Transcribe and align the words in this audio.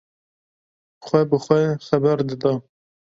Xwe 1.05 1.19
bi 1.29 1.37
xwe 1.45 1.59
xeber 1.87 2.19
dida. 2.29 2.53